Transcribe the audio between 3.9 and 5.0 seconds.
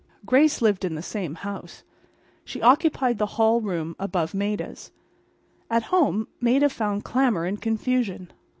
above Maida's.